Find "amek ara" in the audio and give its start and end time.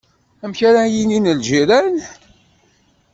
0.43-0.83